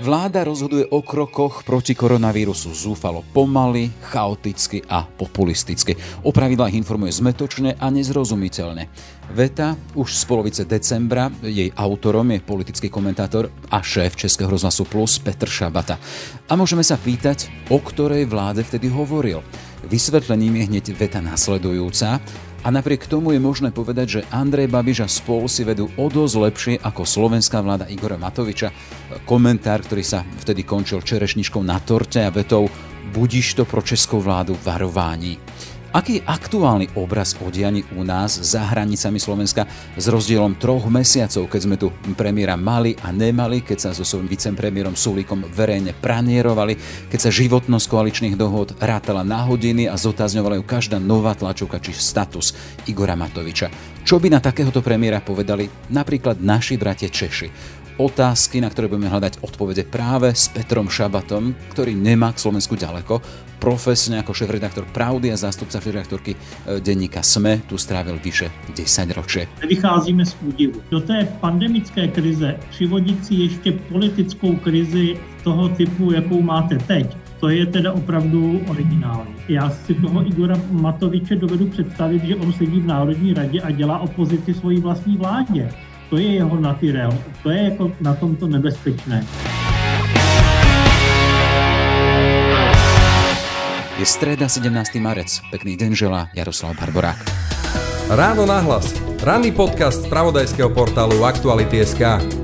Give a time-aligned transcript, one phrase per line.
[0.00, 5.92] Vláda rozhoduje o krokoch proti koronavírusu zúfalo pomaly, chaoticky a populisticky.
[6.24, 8.88] O pravidlách informuje zmetočne a nezrozumiteľne.
[9.36, 15.20] Veta už z polovice decembra, jej autorom je politický komentátor a šéf Českého rozhlasu Plus
[15.20, 16.00] Petr Šabata.
[16.48, 19.44] A môžeme sa pýtať, o ktorej vláde vtedy hovoril.
[19.84, 22.24] Vysvetlením je hneď veta nasledujúca.
[22.60, 26.34] A napriek tomu je možné povedať, že Andrej Babiš a spol si vedú o dosť
[26.36, 28.68] lepšie ako slovenská vláda Igora Matoviča.
[29.24, 32.68] Komentár, ktorý sa vtedy končil čerešničkou na torte a vetou
[33.16, 35.40] budíš to pro českou vládu varování.
[35.90, 39.66] Aký je aktuálny obraz o dianí u nás za hranicami Slovenska
[39.98, 44.30] s rozdielom troch mesiacov, keď sme tu premiéra mali a nemali, keď sa so svojím
[44.30, 46.78] vicepremiérom Sulíkom verejne pranierovali,
[47.10, 51.90] keď sa životnosť koaličných dohod rátala na hodiny a zotázňovala ju každá nová tlačovka či
[51.90, 52.54] status
[52.86, 53.66] Igora Matoviča.
[54.06, 57.79] Čo by na takéhoto premiéra povedali napríklad naši bratia Češi?
[58.00, 63.20] Otázky, na ktoré budeme hľadať odpovede práve s Petrom Šabatom, ktorý nemá k Slovensku ďaleko.
[63.60, 66.36] Profesne ako šéf-redaktor Pravdy a zástupca redaktorky e,
[66.80, 69.44] denníka SME tu strávil vyše 10 ročie.
[69.60, 70.80] Vycházíme z údivu.
[70.88, 77.48] Do té pandemické krize přivodit si ještě politickou krizi toho typu, jakou máte teď, to
[77.48, 79.34] je teda opravdu originální.
[79.48, 83.98] Já si toho Igora Matoviče dovedu představit, že on sedí v Národní radě a dělá
[83.98, 85.68] opozici svojí vlastní vládě.
[86.10, 87.14] To je jeho natyrel.
[87.42, 89.22] To je jako na tomto nebezpečné.
[93.98, 94.98] Je streda 17.
[94.98, 95.38] marec.
[95.54, 97.20] Pekný deň želá Jaroslav Barborák.
[98.10, 98.90] Ráno nahlas.
[99.22, 102.39] Ranný podcast z pravodajského portálu Aktuality.sk.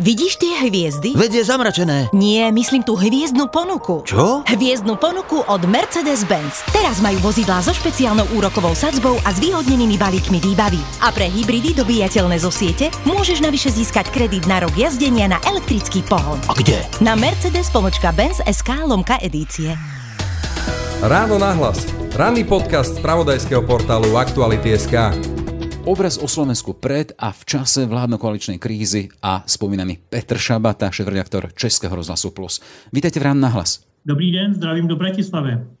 [0.00, 1.12] Vidíš tie hviezdy?
[1.12, 2.08] Veď je zamračené.
[2.16, 4.00] Nie, myslím tú hviezdnu ponuku.
[4.08, 4.40] Čo?
[4.48, 6.64] Hviezdnu ponuku od Mercedes-Benz.
[6.72, 10.80] Teraz majú vozidlá so špeciálnou úrokovou sadzbou a zvýhodnenými balíkmi výbavy.
[11.04, 16.00] A pre hybridy dobíjateľné zo siete môžeš navyše získať kredit na rok jazdenia na elektrický
[16.08, 16.40] pohon.
[16.48, 16.80] A kde?
[17.04, 19.76] Na Mercedes pomočka Benz SK lomka edície.
[21.04, 21.84] Ráno nahlas.
[22.16, 25.39] Ranný podcast z pravodajského portálu Aktuality.sk.
[25.90, 31.90] Obraz o Slovensku pred a v čase vládno-koaličnej krízy a spomínaný Petr Šabata, šéf-redaktor Českého
[31.90, 32.62] rozhlasu Plus.
[32.94, 33.82] Vítajte v Rán na hlas.
[34.06, 35.79] Dobrý den, zdravím do Bratislavy.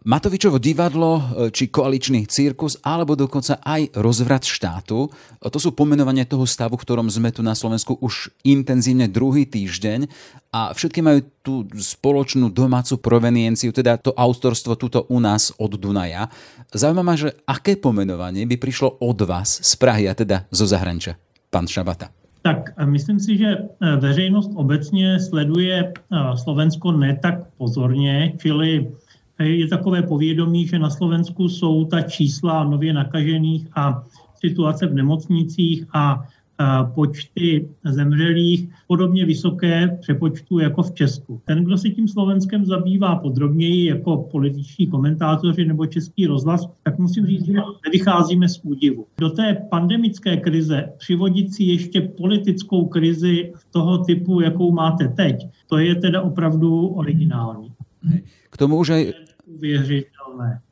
[0.00, 1.22] Matovičovo divadlo, e,
[1.52, 5.04] či koaličný cirkus, alebo dokonca aj rozvrat štátu.
[5.04, 9.44] E, to sú pomenovanie toho stavu, v ktorom sme tu na Slovensku už intenzívne druhý
[9.44, 10.08] týždeň
[10.56, 16.32] a všetky majú tú spoločnú domácu provenienciu, teda to autorstvo tuto u nás od Dunaja.
[16.72, 21.20] Zaujíma ma, že aké pomenovanie by prišlo od vás z Prahy a teda zo zahraničia,
[21.52, 22.08] pán Šabata?
[22.40, 23.60] Tak myslím si, že e,
[24.00, 25.92] veřejnost obecně sleduje
[26.40, 28.88] Slovensko ne tak pozorně, čili
[29.40, 35.84] je takové povědomí, že na Slovensku jsou ta čísla nově nakažených a situace v nemocnicích
[35.92, 36.24] a
[36.94, 41.40] počty zemřelých podobně vysoké přepočtu jako v Česku.
[41.44, 47.26] Ten, kdo se tím Slovenskem zabývá podrobněji jako političní komentátoři nebo český rozhlas, tak musím
[47.26, 47.52] říct, že
[47.86, 49.06] nevycházíme z údivu.
[49.20, 55.78] Do té pandemické krize přivodit si ještě politickou krizi toho typu, jakou máte teď, to
[55.78, 57.72] je teda opravdu originální.
[58.50, 59.12] K tomu už aj
[59.50, 60.62] neuvěřitelné.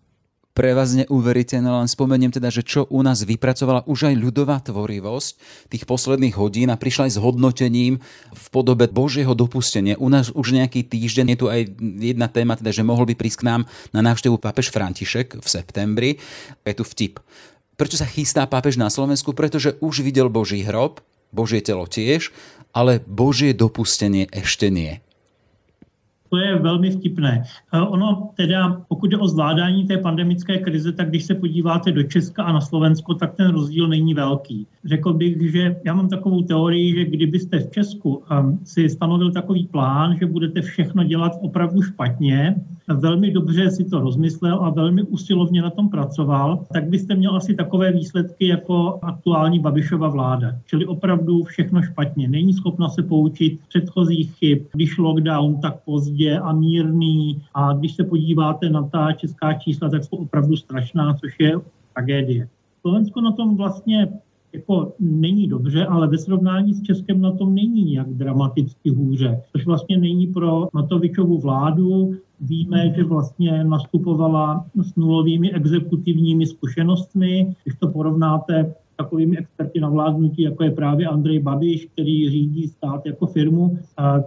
[0.58, 5.30] Pre vás neuveriteľné, len spomeniem teda, že čo u nás vypracovala už aj ľudová tvorivosť
[5.70, 8.02] tých posledných hodín a prišla aj s hodnotením
[8.34, 9.94] v podobe Božieho dopustenia.
[10.02, 11.62] U nás už nejaký týždeň je tu aj
[12.02, 13.60] jedna téma, teda, že mohol by prísť k nám
[13.94, 16.10] na návštevu pápež František v septembri.
[16.66, 17.22] Je tu vtip.
[17.78, 19.38] Prečo sa chystá pápež na Slovensku?
[19.38, 20.98] Pretože už videl Boží hrob,
[21.30, 22.34] Božie telo tiež,
[22.74, 25.06] ale Božie dopustenie ešte nie.
[26.30, 27.42] To je velmi vtipné.
[27.74, 32.02] Eh, ono teda, pokud jde o zvládání té pandemické krize, tak když se podíváte do
[32.02, 34.66] Česka a na Slovensko, tak ten rozdíl není velký.
[34.84, 39.66] Řekl bych, že já mám takovou teorii, že kdybyste v Česku um, si stanovil takový
[39.66, 42.54] plán, že budete všechno dělat opravdu špatně,
[42.94, 47.54] velmi dobře si to rozmyslel a velmi usilovně na tom pracoval, tak byste měl asi
[47.54, 50.52] takové výsledky jako aktuální Babišova vláda.
[50.66, 52.28] Čili opravdu všechno špatně.
[52.28, 54.58] Není schopna se poučit předchozích chyb.
[54.72, 57.42] Když lockdown, tak pozdě a mírný.
[57.54, 61.52] A když se podíváte na ta česká čísla, tak jsou opravdu strašná, což je
[61.94, 62.48] tragédie.
[62.80, 64.08] Slovensko na tom vlastně
[64.52, 69.66] jako není dobře, ale ve srovnání s Českem na tom není nějak dramaticky hůře, což
[69.66, 72.14] vlastně není pro Matovičovu vládu.
[72.40, 77.54] Víme, že vlastně nastupovala s nulovými exekutivními zkušenostmi.
[77.64, 83.06] Když to porovnáte takovými experty na vládnutí, jako je právě Andrej Babiš, který řídí stát
[83.06, 83.78] jako firmu,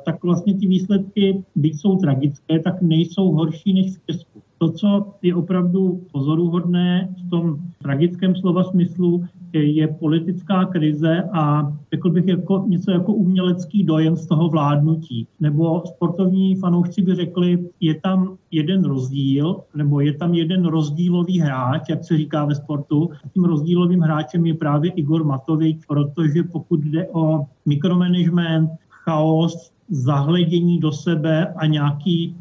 [0.06, 4.31] tak vlastně ty výsledky, byť jsou tragické, tak nejsou horší než v Česku.
[4.62, 12.10] To, co je opravdu pozoruhodné v tom tragickém slova smyslu, je politická krize a řekl
[12.10, 15.28] bych jako něco jako umělecký dojem z toho vládnutí.
[15.40, 21.90] Nebo sportovní fanoušci by řekli, je tam jeden rozdíl, nebo je tam jeden rozdílový hráč,
[21.90, 23.10] jak se říká ve sportu.
[23.34, 30.92] Tím rozdílovým hráčem je právě Igor Matovič, protože pokud jde o mikromanagement, chaos, zahledění do
[30.92, 32.36] sebe a nějaký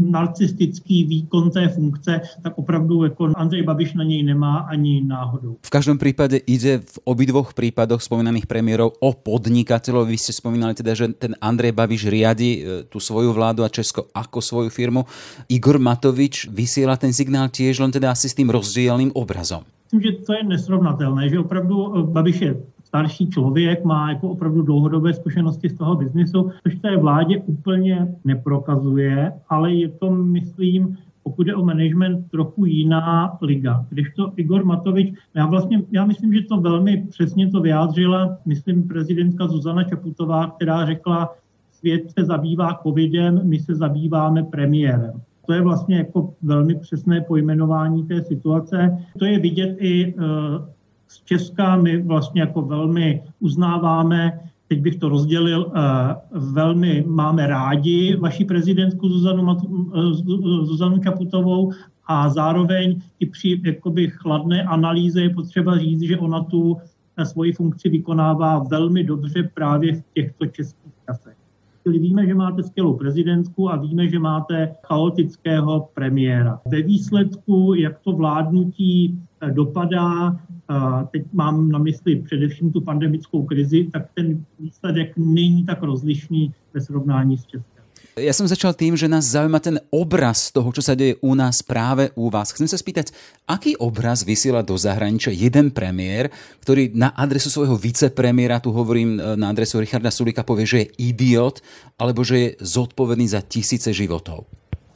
[0.00, 5.56] narcistický výkon té funkce, tak opravdu jako Andrej Babiš na něj nemá ani náhodou.
[5.66, 10.06] V každom prípade ide v obidvoch prípadoch spomínaných premiérov o podnikateľov.
[10.06, 14.06] Vy ste spomínali teda, že ten Andrej Babiš riadi e, tú svoju vládu a Česko
[14.14, 15.02] ako svoju firmu.
[15.50, 19.66] Igor Matovič vysiela ten signál tiež len teda asi s tým rozdielným obrazom.
[19.90, 22.52] Myslím, že to je nesrovnatelné, že opravdu e, Babiš je
[22.94, 29.32] starší člověk, má jako opravdu dlouhodobé zkušenosti z toho biznisu, což té vládě úplně neprokazuje,
[29.48, 33.86] ale je to, myslím, pokud je o management, trochu jiná liga.
[33.90, 38.88] Když to Igor Matovič, já vlastně, já myslím, že to velmi přesně to vyjádřila, myslím,
[38.88, 41.34] prezidentka Zuzana Čaputová, která řekla,
[41.72, 45.12] svět se zabývá covidem, my se zabýváme premiérem.
[45.46, 48.98] To je vlastně jako velmi přesné pojmenování té situace.
[49.18, 50.22] To je vidět i uh,
[51.08, 55.80] z Česka my vlastně jako velmi uznáváme, teď bych to rozdělil, eh,
[56.32, 59.56] velmi máme rádi vaši prezidentku Zuzanu,
[59.94, 61.72] eh, Zuzanu Čaputovou
[62.06, 66.76] a zároveň i při jakoby chladné analýze je potřeba říct, že ona tu
[67.16, 71.36] eh, svoji funkci vykonává velmi dobře právě v těchto českých časech.
[71.82, 76.60] Čili víme, že máte skvělou prezidentku a víme, že máte chaotického premiéra.
[76.66, 79.20] Ve výsledku, jak to vládnutí
[79.50, 80.36] dopadá,
[81.10, 86.80] teď mám na mysli především tu pandemickou krizi, tak ten výsledek není tak rozlišný ve
[86.80, 87.74] srovnání s Českem.
[88.14, 91.66] Ja som začal tým, že nás zaujíma ten obraz toho, čo sa deje u nás
[91.66, 92.54] práve u vás.
[92.54, 93.10] Chcem sa spýtať,
[93.42, 96.30] aký obraz vysiela do zahraničia jeden premiér,
[96.62, 101.10] ktorý na adresu svojho vicepremiéra, tu hovorím e, na adresu Richarda Sulika, povie, že je
[101.10, 101.58] idiot,
[101.98, 104.46] alebo že je zodpovedný za tisíce životov?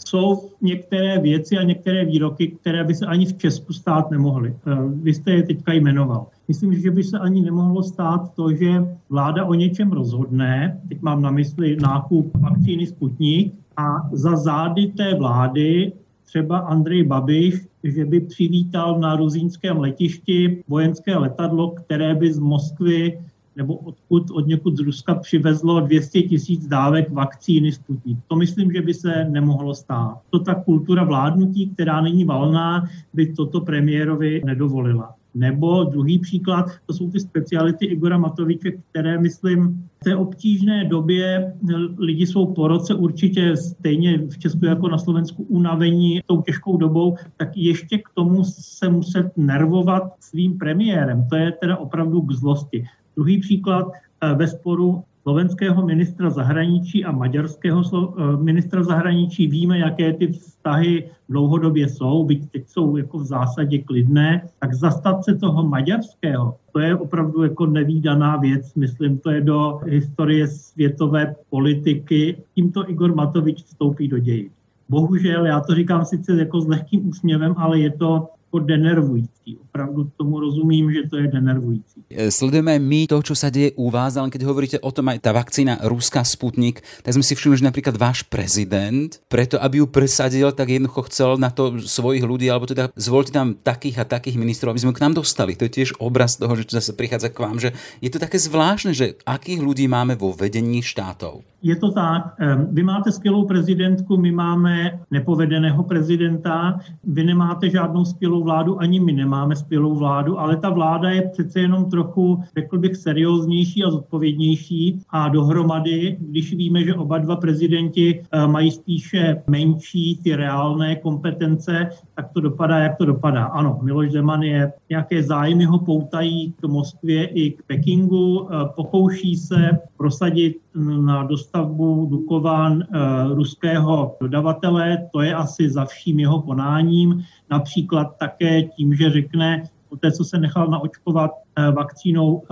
[0.08, 4.56] Jsou některé věci a některé výroky, které by se ani v Česku stát nemohly.
[4.66, 6.26] Eh, vy jste je teďka jmenoval.
[6.48, 11.22] Myslím, že by se ani nemohlo stát to, že vláda o něčem rozhodne, teď mám
[11.22, 15.92] na mysli nákup vakcíny Sputnik, a za zády té vlády
[16.24, 17.54] třeba Andrej Babiš,
[17.84, 23.18] že by přivítal na ruzínském letišti vojenské letadlo, které by z Moskvy
[23.58, 28.18] nebo odkud od někud z Ruska přivezlo 200 tisíc dávek vakcíny Sputnik.
[28.28, 30.18] To myslím, že by se nemohlo stát.
[30.30, 35.14] To ta kultura vládnutí, která není valná, by toto premiérovi nedovolila.
[35.34, 41.52] Nebo druhý příklad, to jsou ty speciality Igora Matoviče, které, myslím, v té obtížné době
[41.98, 47.16] lidi jsou po roce určitě stejně v Česku jako na Slovensku unavení tou těžkou dobou,
[47.36, 51.26] tak ještě k tomu se muset nervovat svým premiérem.
[51.30, 52.84] To je teda opravdu k zlosti.
[53.18, 60.12] Druhý příklad eh, ve sporu slovenského ministra zahraničí a maďarského eh, ministra zahraničí víme, jaké
[60.12, 65.66] ty vztahy dlouhodobě jsou, byť teď jsou jako v zásadě klidné, tak zastat se toho
[65.66, 72.38] maďarského, to je opravdu jako nevýdaná věc, myslím, to je do historie světové politiky.
[72.54, 74.50] Tímto Igor Matovič vstoupí do dějin.
[74.88, 79.56] Bohužel, já to říkám sice jako s lehkým úsměvem, ale je to jako denervující.
[79.68, 82.04] Opravdu tomu rozumím, že to je denervující.
[82.10, 85.20] E, sledujeme my to, čo sa deje u vás, ale keď hovoríte o tom aj
[85.20, 89.86] tá vakcína Ruská Sputnik, tak sme si všimli, že napríklad váš prezident, preto aby ju
[89.88, 94.40] presadil, tak jednoducho chcel na to svojich ľudí, alebo teda zvolte tam takých a takých
[94.40, 95.52] ministrov, aby sme k nám dostali.
[95.56, 98.96] To je tiež obraz toho, že zase prichádza k vám, že je to také zvláštne,
[98.96, 101.44] že akých ľudí máme vo vedení štátov.
[101.62, 102.34] Je to tak.
[102.70, 109.12] Vy máte skvělou prezidentku, my máme nepovedeného prezidenta, vy nemáte žádnou skvělou vládu, ani my
[109.12, 115.00] nemáme skvělou vládu, ale ta vláda je přece jenom trochu, řekl bych, serióznější a zodpovědnější
[115.10, 121.88] a dohromady, když víme, že oba dva prezidenti eh, mají spíše menší ty reálné kompetence,
[122.14, 123.44] tak to dopadá, jak to dopadá.
[123.44, 129.36] Ano, Miloš Zeman je, nějaké zájmy ho poutají k Moskvě i k Pekingu, eh, pokouší
[129.36, 132.88] se prosadit na dostavbu Dukovan eh,
[133.34, 139.96] ruského dodavatele, to je asi za vším jeho konáním, například také tím, že řekne, po
[139.96, 141.30] té, co se nechal naočkovat
[141.74, 142.42] vakcínou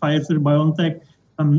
[0.00, 1.00] Pfizer-BioNTech,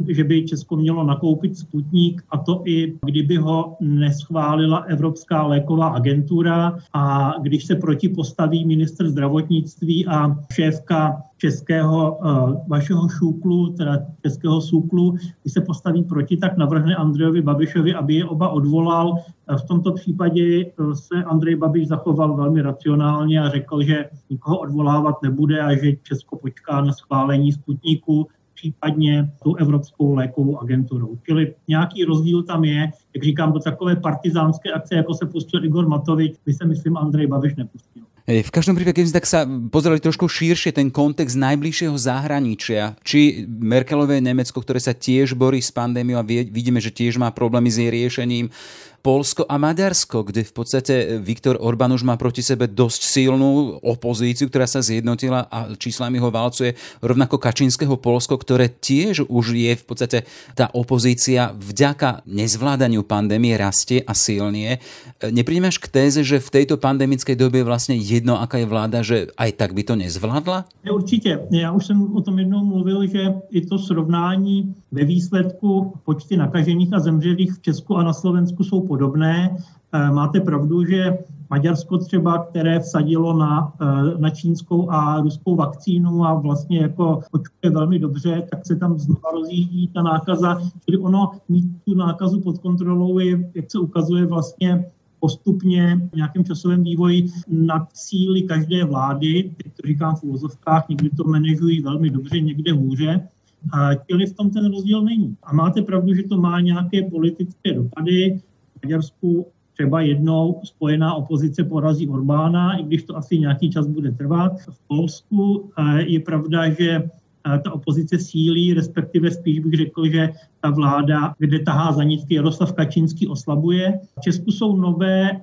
[0.07, 6.77] že by Česko mělo nakoupit Sputnik a to i kdyby ho neschválila Evropská léková agentura
[6.93, 14.61] a když se proti postaví ministr zdravotnictví a šéfka českého uh, vašeho šúklu, teda českého
[14.61, 19.15] súklu, když se postaví proti, tak navrhne Andrejovi Babišovi, aby je oba odvolal.
[19.57, 25.61] V tomto případě se Andrej Babiš zachoval velmi racionálně a řekl, že nikoho odvolávat nebude
[25.61, 28.27] a že Česko počká na schválení Sputniku
[28.59, 31.17] případně tu Evropskou lékovou agenturou.
[31.25, 35.87] Čili nějaký rozdíl tam je, jak říkám, do takové partizánské akce, jako se pustil Igor
[35.87, 38.03] Matovič, by se, myslím, Andrej Babiš nepustil.
[38.29, 39.41] V každom prípade, keď sme tak sa
[39.73, 45.73] pozerali trošku širšie ten kontext najbližšieho zahraničia, či Merkelové Nemecko, ktoré sa tiež borí s
[45.73, 48.53] pandémiou a vidíme, že tiež má problémy s jej riešením,
[49.01, 54.51] Polsko a Maďarsko, kde v podstate Viktor Orbán už má proti sebe dosť silnú opozíciu,
[54.51, 59.83] ktorá sa zjednotila a číslami ho valcuje rovnako Kačinského Polsko, ktoré tiež už je v
[59.87, 64.83] podstate tá opozícia vďaka nezvládaniu pandémie rastie a silnie.
[65.23, 69.31] Neprídeš k téze, že v tejto pandemickej dobe je vlastne jedno, aká je vláda, že
[69.39, 70.65] aj tak by to nezvládla?
[70.91, 71.39] Určitě.
[71.51, 76.93] Já už jsem o tom jednou mluvil, že i to srovnání ve výsledku počty nakažených
[76.93, 79.57] a zemřelých v Česku a na Slovensku jsou podobné.
[79.93, 81.17] Eh, máte pravdu, že
[81.49, 87.69] Maďarsko třeba, které vsadilo na, eh, na čínskou a ruskou vakcínu a vlastně jako očkuje
[87.71, 90.61] velmi dobře, tak se tam znova rozjíždí ta nákaza.
[90.85, 94.85] Čili ono mít tu nákazu pod kontrolou je, jak se ukazuje, vlastně
[95.19, 101.09] postupně v nějakém časovém vývoji na síly každé vlády, teď to říkám v úvozovkách, někdy
[101.09, 103.27] to manažují velmi dobře, někde hůře,
[103.73, 105.35] a čili v tom ten rozdíl není.
[105.43, 108.39] A máte pravdu, že to má nějaké politické dopady.
[108.83, 109.45] Maďarsku
[109.79, 114.51] třeba jednou spojená opozice porazí Orbána, i když to asi nějaký čas bude trvat.
[114.69, 120.29] V Polsku eh, je pravda, že eh, ta opozice sílí, respektive spíš bych řekl, že
[120.61, 123.99] ta vláda, kde tahá za nitky Jaroslav Kačínský, oslabuje.
[124.19, 125.39] V Česku jsou nové eh,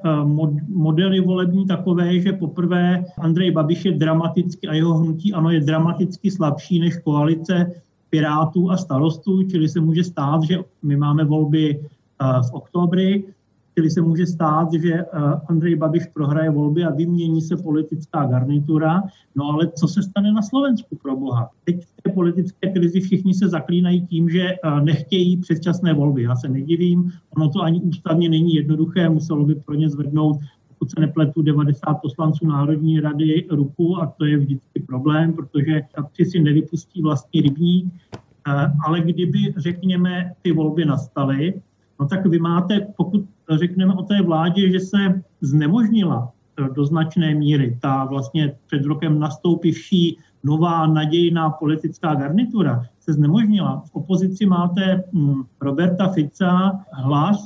[0.69, 6.31] modely volební takové, že poprvé Andrej Babiš je dramaticky a jeho hnutí ano je dramaticky
[6.31, 7.73] slabší než koalice
[8.11, 11.81] Pirátů a starostů, čili se může stát, že my máme volby
[12.21, 13.25] v oktobri,
[13.75, 15.05] čili se může stát, že
[15.49, 19.03] Andrej Babiš prohraje volby a vymění se politická garnitura.
[19.35, 21.51] No ale co se stane na Slovensku pro boha?
[21.65, 26.23] Teď v té politické krizi všichni se zaklínají tím, že nechtějí předčasné volby.
[26.23, 30.37] Já se nedivím, ono to ani ústavně není jednoduché, muselo by pro ně zvednout
[30.79, 36.25] pokud se nepletu, 90 poslanců Národní rady ruku a to je vždycky problém, protože kapři
[36.25, 37.93] si nevypustí vlastní rybník,
[38.87, 41.55] ale kdyby, řekněme, ty volby nastaly,
[42.01, 46.33] no tak vy máte, pokud řekneme o té vládě, že se znemožnila
[46.75, 53.83] do značné míry ta vlastně před rokem nastoupivší nová nadějná politická garnitura se znemožnila.
[53.87, 57.46] V opozici máte hm, Roberta Fica, hlas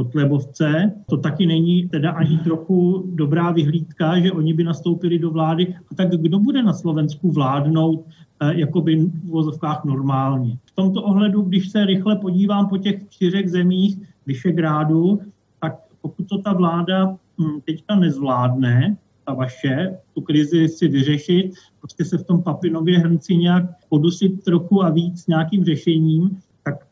[0.00, 0.92] Kotlebovce.
[1.06, 5.74] To taky není teda ani trochu dobrá vyhlídka, že oni by nastoupili do vlády.
[5.90, 8.06] A tak kdo bude na Slovensku vládnout
[8.40, 10.56] eh, jakoby v vozovkách normálně?
[10.64, 15.20] V tomto ohledu, když se rychle podívám po těch čtyřech zemích Vyšegrádu,
[15.60, 17.06] tak pokud to ta vláda
[17.38, 23.36] hm, teďka nezvládne, ta vaše, tu krizi si vyřešit, prostě se v tom papinově hrnci
[23.36, 26.40] nějak podusit trochu a víc nějakým řešením,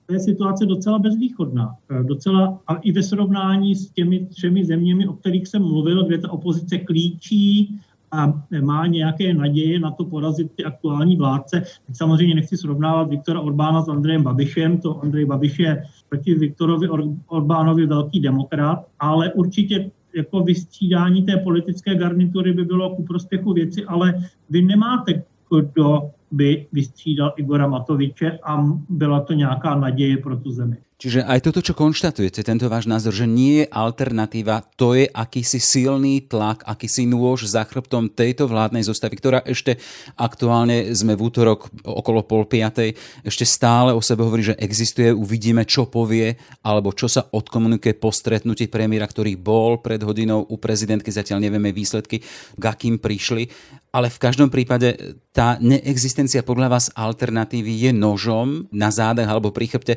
[0.08, 1.74] to je situace docela bezvýchodná.
[2.00, 6.18] E, docela a i ve srovnání s těmi třemi zeměmi, o kterých jsem mluvil, kde
[6.18, 7.80] ta opozice klíčí
[8.12, 11.60] a má nějaké naděje na to porazit ty aktuální vládce.
[11.86, 16.88] Tak samozřejmě nechci srovnávat Viktora Orbána s Andrejem Babišem, to Andrej Babiš je proti Viktorovi
[17.26, 23.84] Orbánovi velký demokrat, ale určitě jako vystřídání té politické garnitury by bylo ku prospěchu věci,
[23.84, 24.14] ale
[24.50, 30.76] vy nemáte kdo by vystřídal Igora Matoviče a byla to nějaká naděje pro tu zemi.
[30.98, 35.62] Čiže aj toto, čo konštatujete, tento váš názor, že nie je alternatíva, to je akýsi
[35.62, 39.78] silný tlak, akýsi nôž za chrbtom tejto vládnej zostavy, ktorá ešte
[40.18, 45.62] aktuálne sme v útorok okolo pol piatej, ešte stále o sebe hovorí, že existuje, uvidíme,
[45.70, 46.34] čo povie,
[46.66, 51.70] alebo čo sa odkomunikuje po stretnutí premiéra, ktorý bol pred hodinou u prezidentky, zatiaľ nevieme
[51.70, 52.26] výsledky,
[52.58, 53.46] k akým prišli.
[53.88, 59.70] Ale v každom prípade tá neexistencia podľa vás alternatívy je nožom na zádach alebo pri
[59.70, 59.94] chrbte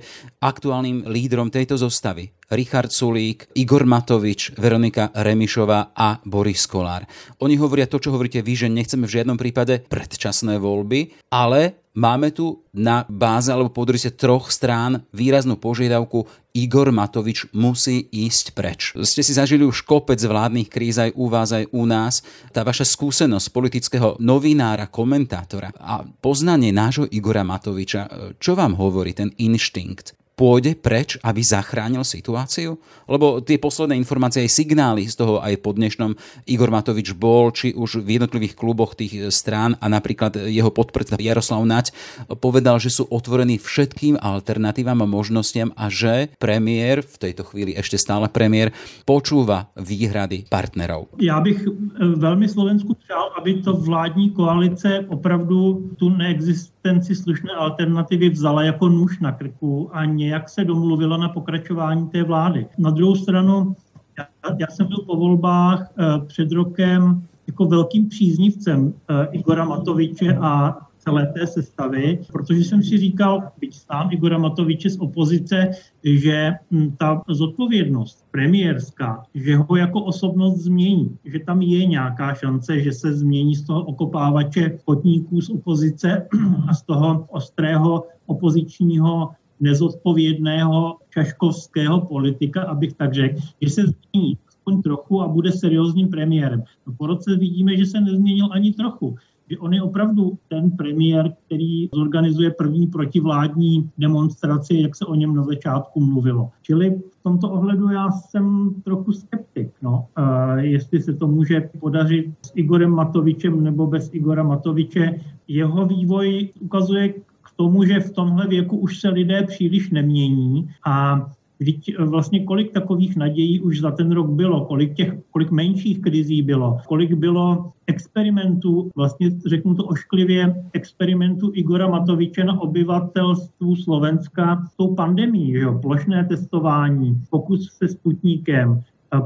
[0.91, 7.07] hlavným lídrom tejto zostavy Richard Sulík, Igor Matovič, Veronika Remišová a Boris Kolár.
[7.39, 12.35] Oni hovoria to, čo hovoríte vy, že nechceme v žiadnom prípade predčasné voľby, ale máme
[12.35, 18.91] tu na báze alebo podrise troch strán výraznú požiadavku Igor Matovič musí ísť preč.
[18.99, 22.19] Ste si zažili už kopec vládnych kríz aj u vás, aj u nás.
[22.51, 29.31] Tá vaša skúsenosť politického novinára, komentátora a poznanie nášho Igora Matoviča, čo vám hovorí ten
[29.39, 30.19] inštinkt?
[30.35, 32.79] Pôjde preč, aby zachránil situáciu?
[33.05, 36.15] Lebo tie posledné informácie, aj signály z toho aj po dnešnom
[36.49, 41.61] Igor Matovič bol, či už v jednotlivých kluboch tých strán a napríklad jeho podpredseda Jaroslav
[41.67, 41.93] Nať
[42.41, 48.01] povedal, že sú otvorení všetkým alternatívam a možnostiam a že premiér, v tejto chvíli ešte
[48.01, 48.73] stále premiér,
[49.05, 51.07] počúva výhrady partnerov.
[51.19, 51.69] Já bych e,
[52.15, 59.19] velmi Slovensku přál, aby to vládní koalice opravdu tu neexistenci slušné alternativy vzala jako nůž
[59.19, 62.67] na krku a nějak se domluvila na pokračování té vlády.
[62.77, 63.75] Na druhou stranu,
[64.17, 64.27] já,
[64.59, 70.77] já jsem byl po volbách eh, před rokem jako velkým příznivcem eh, Igora Matoviče a
[71.03, 75.69] celé té sestavy, protože jsem si říkal, byť sám Igora Matoviče z opozice,
[76.03, 82.79] že hm, ta zodpovědnost premiérská, že ho jako osobnost změní, že tam je nějaká šance,
[82.79, 86.27] že se změní z toho okopávače kotníků z opozice
[86.67, 89.29] a z toho ostrého opozičního
[89.61, 96.63] nezodpovědného čaškovského politika, abych tak řekl, že se změní aspoň trochu a bude seriózním premiérem.
[96.87, 99.15] No po roce vidíme, že se nezměnil ani trochu.
[99.49, 105.35] Že on je opravdu ten premiér, který zorganizuje první protivládní demonstraci, jak se o něm
[105.35, 106.49] na začátku mluvilo.
[106.61, 112.25] Čili v tomto ohledu já jsem trochu skeptik, no, uh, jestli se to může podařit
[112.41, 115.19] s Igorem Matovičem nebo bez Igora Matoviče.
[115.47, 117.13] Jeho vývoj ukazuje
[117.61, 121.21] tomu, že v tomhle věku už se lidé příliš nemění a
[121.61, 126.41] Vždyť vlastně kolik takových nadějí už za ten rok bylo, kolik těch, kolik menších krizí
[126.41, 134.75] bylo, kolik bylo experimentů, vlastně řeknu to ošklivě, experimentů Igora Matoviče na obyvatelstvu Slovenska s
[134.75, 138.81] tou pandemí, jo, plošné testování, pokus se Sputníkem,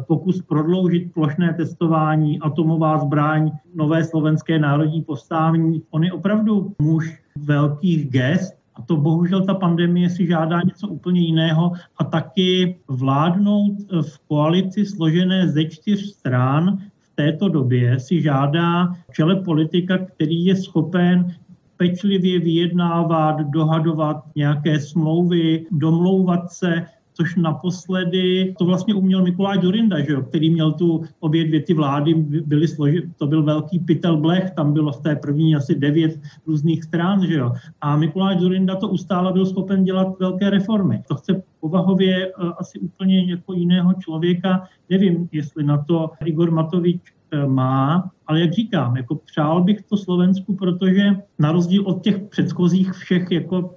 [0.07, 5.81] pokus prodloužit plošné testování, atomová zbraň, nové slovenské národní postávání.
[5.91, 11.21] On je opravdu muž velkých gest, a to bohužel ta pandemie si žádá něco úplně
[11.21, 18.87] jiného a taky vládnout v koalici složené ze čtyř stran v této době si žádá
[19.11, 21.35] čele politika, který je schopen
[21.77, 26.85] pečlivě vyjednávat, dohadovat nějaké smlouvy, domlouvat se
[27.17, 31.73] což naposledy to vlastně uměl Mikuláš Durinda, že jo, který měl tu obě dvě ty
[31.73, 32.13] vlády,
[32.45, 36.83] byly složi, to byl velký pytel blech, tam bylo v té první asi devět různých
[36.83, 37.51] stran, že jo.
[37.81, 41.03] A Mikuláš Durinda to ustále byl schopen dělat velké reformy.
[41.07, 44.67] To chce povahově uh, asi úplně jako jiného člověka.
[44.89, 47.01] Nevím, jestli na to Igor Matovič
[47.47, 52.91] má, ale jak říkám, jako přál bych to Slovensku, protože na rozdíl od těch předchozích
[52.93, 53.75] všech jako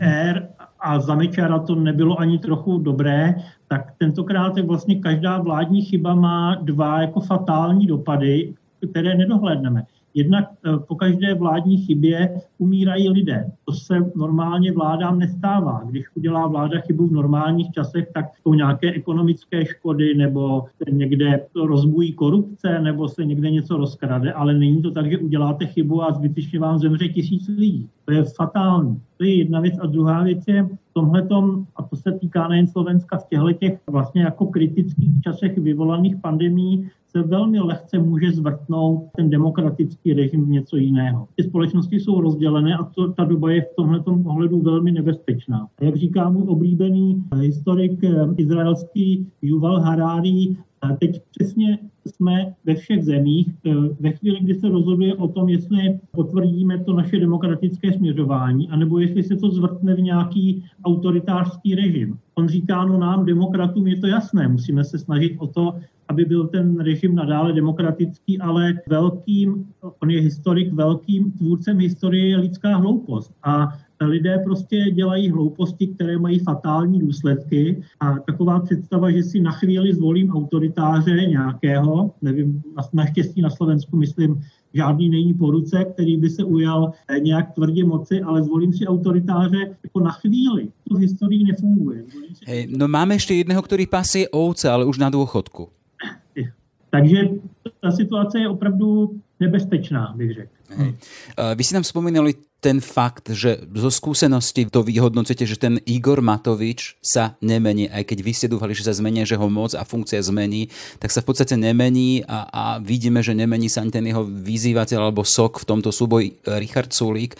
[0.00, 0.48] ér
[0.80, 3.34] a za Mečara to nebylo ani trochu dobré,
[3.68, 8.54] tak tentokrát je vlastně každá vládní chyba má dva jako fatální dopady,
[8.90, 9.82] které nedohlédneme.
[10.14, 13.50] Jednak eh, po každé vládní chybě umírají lidé.
[13.64, 15.82] To se normálně vládám nestává.
[15.84, 22.12] Když udělá vláda chybu v normálních časech, tak jsou nějaké ekonomické škody nebo někde rozbují
[22.12, 26.58] korupce nebo se někde něco rozkrade, ale není to tak, že uděláte chybu a zbytečně
[26.60, 27.88] vám zemře tisíc lidí.
[28.04, 29.00] To je fatální.
[29.22, 29.74] To je jedna věc.
[29.80, 33.80] A druhá věc je v tomhletom, a to se týká nejen Slovenska, v těchto těch
[33.90, 40.48] vlastně jako kritických časech vyvolaných pandemí, se velmi lehce může zvrtnout ten demokratický režim v
[40.48, 41.28] něco jiného.
[41.36, 45.68] Ty společnosti jsou rozdělené a to, ta doba je v tomhle ohledu velmi nebezpečná.
[45.80, 50.56] Jak říká můj oblíbený historik eh, izraelský Yuval Harari,
[51.00, 56.00] teď přesně jsme ve všech zemích eh, ve chvíli, kdy se rozhoduje o tom, jestli
[56.10, 62.18] potvrdíme to naše demokratické směřování, anebo jestli se to zvrtne v nějaký autoritářský režim.
[62.34, 65.74] On říká, no nám, demokratům, je to jasné, musíme se snažit o to,
[66.08, 69.66] aby byl ten režim nadále demokratický, ale velkým,
[70.02, 73.32] on je historik, velkým tvůrcem historie je lidská hloupost.
[73.44, 73.72] A
[74.04, 79.94] lidé prostě dělají hlouposti, které mají fatální důsledky a taková představa, že si na chvíli
[79.94, 82.62] zvolím autoritáře nějakého, nevím,
[82.92, 84.42] naštěstí na Slovensku myslím,
[84.74, 88.86] žádný není po ruce, který by se ujal eh, nějak tvrdě moci, ale zvolím si
[88.86, 90.68] autoritáře jako na chvíli.
[90.88, 92.04] To v historii nefunguje.
[92.46, 95.68] Hej, no máme ještě jedného, který pasie ovce, ale už na důchodku.
[96.90, 97.28] Takže
[97.80, 99.10] ta situace je opravdu
[99.42, 100.54] nebezpečná, bych řekl.
[100.78, 100.90] Hej.
[101.58, 106.94] Vy si nám spomínali ten fakt, že zo skúsenosti to vyhodnocujete, že ten Igor Matovič
[107.02, 110.22] sa nemení, aj keď vy ste dúfali, že sa zmení, že ho moc a funkcia
[110.22, 110.70] zmení,
[111.02, 115.10] tak sa v podstate nemení a, a vidíme, že nemení sa ani ten jeho vyzývateľ
[115.10, 117.34] alebo sok v tomto súboji Richard Sulík.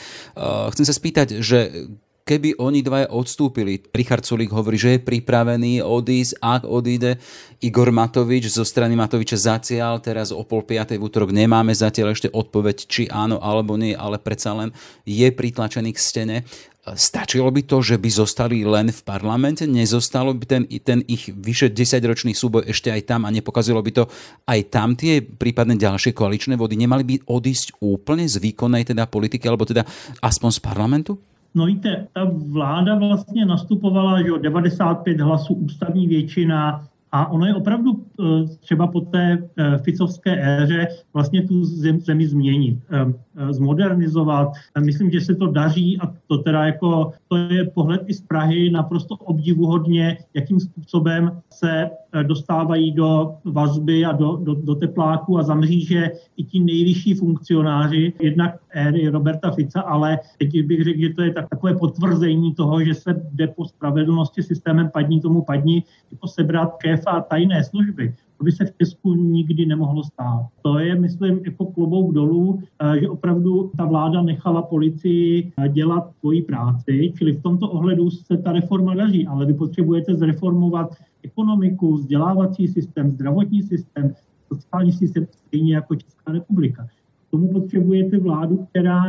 [0.74, 1.86] Chcem sa spýtať, že
[2.22, 7.18] keby oni dvaja odstúpili, Richard hovorí, že je pripravený odísť, ak odíde
[7.62, 12.30] Igor Matovič zo strany Matoviča zacial, teraz o pol piatej v útorok nemáme zatiaľ ešte
[12.30, 14.70] odpoveď, či áno alebo nie, ale predsa len
[15.02, 16.37] je pritlačený k stene.
[16.82, 19.70] Stačilo by to, že by zostali len v parlamente?
[19.70, 24.11] Nezostalo by ten, ten ich vyše 10-ročný súboj ešte aj tam a nepokazilo by to
[24.50, 26.74] aj tam tie prípadne ďalšie koaličné vody?
[26.74, 29.87] Nemali by odísť úplne z výkonnej teda politiky, alebo teda
[30.26, 31.22] aspoň z parlamentu?
[31.54, 37.90] No víte, ta vláda vlastně nastupovala, že 95 hlasů ústavní většina, a ono je opravdu
[38.20, 38.24] eh,
[38.60, 41.64] třeba po té eh, ficovské éře vlastně tu
[41.98, 44.52] zemi změnit, eh, zmodernizovat.
[44.84, 48.70] Myslím, že se to daří a to teda jako, to je pohled i z Prahy
[48.70, 51.90] naprosto obdivuhodně, jakým způsobem se
[52.22, 58.55] dostávají do vazby a do, do, do tepláku a zamříže i ti nejvyšší funkcionáři, jednak
[58.70, 62.94] éry Roberta Fica, ale teď bych řekl, že to je tak, takové potvrzení toho, že
[62.94, 68.14] se jde po spravedlnosti systémem padní tomu padní, jako sebrat šéfa tajné služby.
[68.42, 70.46] To by se v Česku nikdy nemohlo stát.
[70.62, 76.11] To je, myslím, jako klobouk dolů, eh, že opravdu ta vláda nechala policii eh, dělat
[76.18, 81.94] svoji práci, čili v tomto ohledu se ta reforma daří, ale vy potřebujete zreformovat ekonomiku,
[81.94, 84.14] vzdělávací systém, zdravotní systém,
[84.52, 86.87] sociální systém, stejně jako Česká republika.
[87.28, 89.02] K tomu potřebujete vládu, která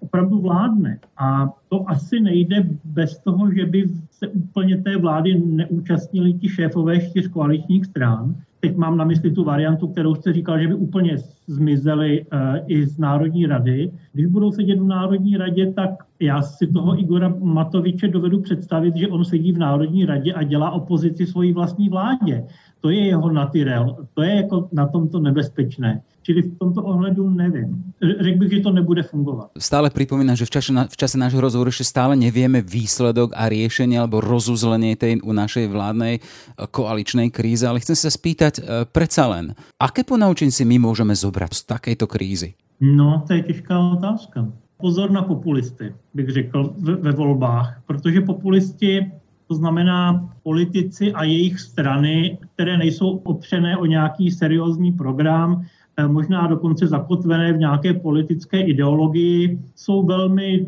[0.00, 0.98] opravdu vládne.
[1.16, 7.00] A to asi nejde bez toho, že by se úplně té vlády neúčastnili ti šéfové
[7.00, 8.34] čtyř koaličních stran.
[8.60, 12.86] Teď mám na mysli tu variantu, kterou jste říkal, že by úplně zmizeli uh, i
[12.86, 13.90] z Národní rady.
[14.12, 19.08] Když budou sedět v Národní radě, tak já si toho Igora Matoviče dovedu představit, že
[19.08, 22.44] on sedí v Národní radě a dělá opozici svojí vlastní vládě.
[22.80, 23.96] To je jeho natyrel.
[24.14, 26.00] To je jako na tomto nebezpečné.
[26.30, 27.90] Čili v tomto ohledu nevím.
[27.98, 29.50] Řekl bych, že to nebude fungovat.
[29.58, 33.98] Stále připomínám, že v čase, v čase nášho rozhovoru ešte stále nevieme výsledok a riešenie
[33.98, 36.22] alebo rozuzlenie tej u našej vládnej eh,
[36.70, 41.50] koaličnej kríze, ale chcem sa spýtať e, predsa len, aké ponaučení si my môžeme zobrať
[41.50, 42.54] z takejto krízy?
[42.78, 44.46] No, to je těžká otázka.
[44.78, 49.10] Pozor na populisty, bych řekl, ve, ve volbách, protože populisti
[49.50, 55.66] to znamená politici a jejich strany, které nejsou opřené o nějaký seriózní program,
[56.06, 60.66] možná dokonce zakotvené v nějaké politické ideologii, jsou velmi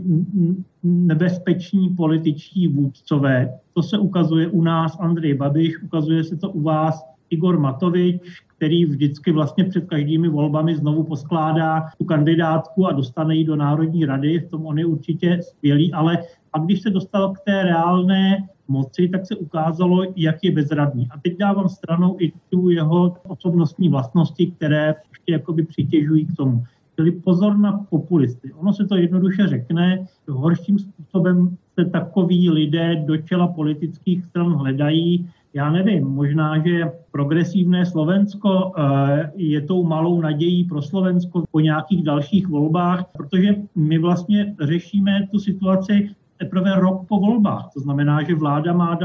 [0.82, 3.50] nebezpeční političtí vůdcové.
[3.74, 8.22] To se ukazuje u nás Andrej Babiš, ukazuje se to u vás Igor Matovič,
[8.56, 14.04] který vždycky vlastně před každými volbami znovu poskládá tu kandidátku a dostane ji do Národní
[14.04, 16.18] rady, v tom on je určitě skvělý, ale
[16.52, 21.08] a když se dostal k té reálné moci, tak se ukázalo, jak je bezradný.
[21.10, 26.64] A teď dávám stranou i tu jeho osobnostní vlastnosti, které ještě jakoby přitěžují k tomu.
[26.96, 28.52] Čili pozor na populisty.
[28.52, 35.28] Ono se to jednoduše řekne, horším způsobem se takoví lidé do čela politických stran hledají.
[35.54, 42.04] Já nevím, možná, že progresivné Slovensko eh, je tou malou nadějí pro Slovensko po nějakých
[42.04, 46.10] dalších volbách, protože my vlastně řešíme tu situaci
[46.42, 47.70] teprve rok po volbách.
[47.74, 48.98] To znamená, že vláda má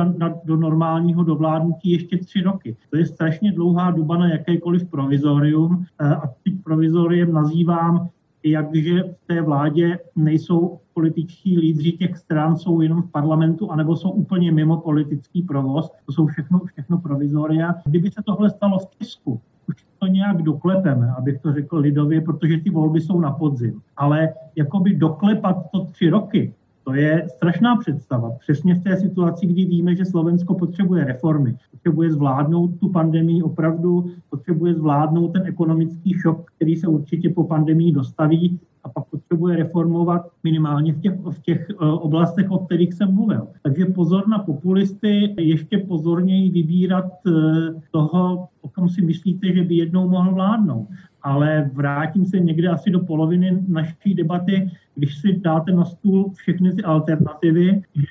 [0.44, 2.78] do normálního dovládnutí ještě tři roky.
[2.90, 8.10] To je strašně dlouhá doba na jakékoliv provizorium eh, a teď provizoriem nazývám
[8.44, 14.10] jakže v té vládě nejsou političtí lídři těch stran, jsou jenom v parlamentu, anebo jsou
[14.10, 15.92] úplně mimo politický provoz.
[16.06, 17.76] To jsou všechno, všechno provizoria.
[17.86, 22.58] Kdyby se tohle stalo v Česku, už to nějak doklepeme, abych to řekl lidově, protože
[22.58, 23.82] ty volby jsou na podzim.
[23.98, 26.54] Ale jakoby doklepat to tři roky,
[26.88, 28.32] to je strašná představa.
[28.40, 34.12] Přesně v té situaci, kdy víme, že Slovensko potřebuje reformy, potřebuje zvládnout tu pandemii opravdu,
[34.30, 40.22] potřebuje zvládnout ten ekonomický šok, který se určitě po pandemii dostaví a pak potřebuje reformovat
[40.44, 43.48] minimálně v těch, v těch uh, oblastech, o kterých jsem mluvil.
[43.64, 47.34] Takže pozor na populisty, ještě pozorněji vybírat uh,
[47.92, 50.88] toho, o kom si myslíte, že by jednou mohl vládnout
[51.28, 56.72] ale vrátím se někde asi do poloviny naší debaty, když si dáte na stůl všechny
[56.76, 58.08] ty alternativy, že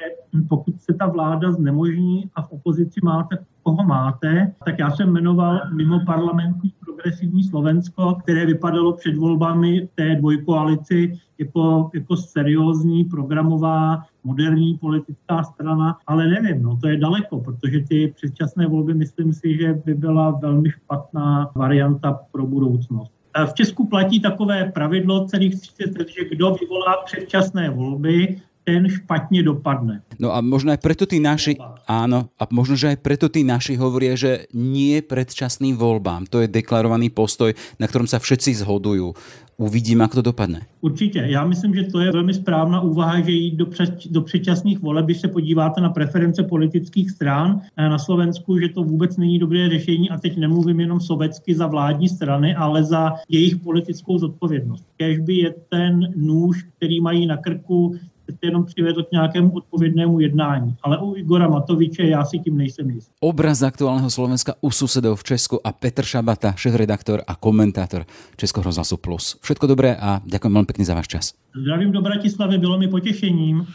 [0.48, 5.60] pokud se ta vláda znemožní a v opozici máte koho máte, tak já jsem jmenoval
[5.74, 6.72] mimo parlamentní
[7.06, 15.98] progresivní Slovensko, které vypadalo před volbami té dvojkoalici jako, jako seriózní, programová, moderní politická strana,
[16.06, 20.30] ale nevím, no to je daleko, protože ty předčasné volby myslím si, že by byla
[20.30, 23.12] velmi špatná varianta pro budoucnost.
[23.46, 29.46] V Česku platí takové pravidlo celých 30 let, že kdo vyvolá předčasné volby, ten špatne
[29.46, 30.02] dopadne.
[30.18, 31.54] No a možno aj preto tí naši,
[31.86, 36.26] áno, a možno, že aj preto tí naši hovoria, že nie predčasným voľbám.
[36.34, 39.14] To je deklarovaný postoj, na ktorom sa všetci zhodujú.
[39.56, 40.60] Uvidíme, jak to dopadne.
[40.80, 41.18] Určitě.
[41.18, 45.04] Já myslím, že to je velmi správná úvaha, že jít do, před, do předčasných voleb,
[45.04, 50.10] když se podíváte na preference politických stran na Slovensku, že to vůbec není dobré řešení
[50.10, 54.84] a teď nemluvím jenom sovětsky za vládní strany, ale za jejich politickou zodpovědnost.
[54.96, 57.96] Kež by je ten nůž, který mají na krku
[58.42, 60.76] jenom přivedl k nějakému odpovědnému jednání.
[60.82, 63.10] Ale u Igora Matoviče já si tím nejsem jist.
[63.20, 68.04] Obraz aktuálneho Slovenska u susedov v Česku a Petr Šabata, šéf-redaktor a komentátor
[68.36, 69.38] Českého rozhlasu Plus.
[69.42, 71.24] Všetko dobré a ďakujem veľmi pekne za váš čas.
[71.56, 73.66] Zdravím do Bratislavy, bylo mi potěšením.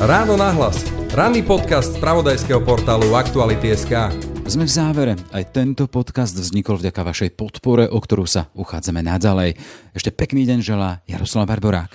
[0.00, 0.84] Ráno nahlas.
[1.14, 4.10] Ranný podcast z pravodajského portálu Aktuality.sk.
[4.44, 5.14] Sme v závere.
[5.30, 9.54] Aj tento podcast vznikol vďaka vašej podpore, o ktorú sa uchádzame naďalej.
[9.94, 11.94] Ešte pekný deň želá Jaroslav Barborák.